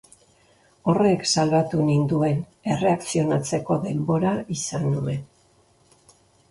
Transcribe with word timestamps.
Horrek 0.93 1.25
salbatu 1.31 1.83
ninduen, 1.91 2.41
erreakzionatzeko 2.77 3.81
denbora 3.87 4.35
izan 4.59 4.93
nuen. 4.97 5.27